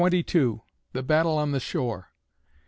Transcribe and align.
THE 0.91 1.03
BATTLE 1.03 1.37
ON 1.37 1.51
THE 1.51 1.59
SHORE. 1.59 2.09